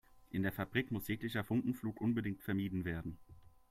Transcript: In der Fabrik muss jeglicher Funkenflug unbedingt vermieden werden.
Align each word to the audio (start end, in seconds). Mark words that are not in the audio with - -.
In 0.31 0.41
der 0.41 0.51
Fabrik 0.51 0.89
muss 0.89 1.07
jeglicher 1.09 1.43
Funkenflug 1.43 2.01
unbedingt 2.01 2.41
vermieden 2.41 2.85
werden. 2.85 3.19